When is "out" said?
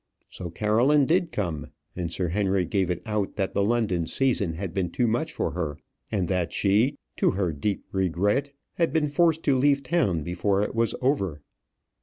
3.05-3.35